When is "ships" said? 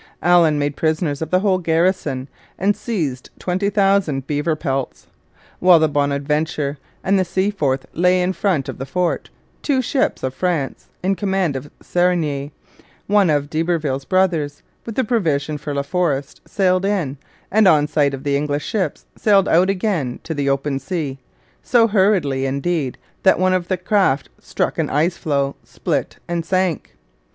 9.79-10.23, 18.65-19.05